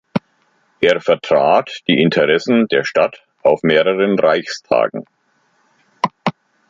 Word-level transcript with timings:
Er 0.79 0.99
vertrat 0.99 1.81
die 1.87 2.01
Interessen 2.01 2.65
der 2.71 2.83
Stadt 2.83 3.23
auf 3.43 3.61
mehreren 3.61 4.17
Reichstagen. 4.17 5.05